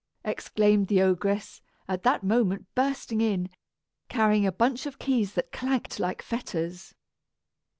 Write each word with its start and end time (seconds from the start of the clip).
exclaimed 0.25 0.87
the 0.87 0.99
ogress, 0.99 1.61
at 1.87 2.01
that 2.01 2.23
moment 2.23 2.65
bursting 2.73 3.21
in, 3.21 3.47
carrying 4.09 4.47
a 4.47 4.51
bunch 4.51 4.87
of 4.87 4.97
keys 4.97 5.33
that 5.33 5.51
clanked 5.51 5.99
like 5.99 6.23
fetters. 6.23 6.95